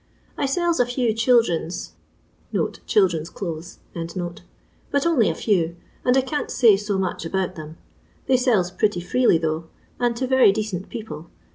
[0.35, 1.91] "I sells a few children's
[2.87, 7.77] (children's clothes), but only a few, and I can't say so much about them.
[8.25, 9.65] They sells pretty freely though,
[9.99, 11.29] and to very decent people.